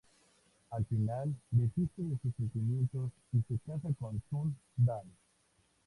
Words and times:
Al 0.71 0.83
final 0.85 1.35
desiste 1.51 2.01
de 2.01 2.17
sus 2.23 2.33
sentimientos 2.35 3.11
y 3.33 3.43
se 3.43 3.59
casa 3.59 3.89
con 3.99 4.19
Sun 4.31 4.57
Dal. 4.77 5.05